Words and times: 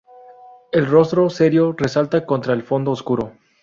El 0.71 0.87
rostro 0.87 1.29
serio 1.29 1.75
resalta 1.77 2.25
contra 2.25 2.53
el 2.55 2.63
fondo 2.63 2.89
oscuro. 2.89 3.33